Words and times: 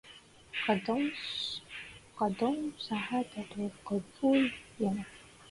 قدوم 2.19 2.71
سعادة 2.79 3.71
وقفول 3.89 4.51
يمن 4.79 5.03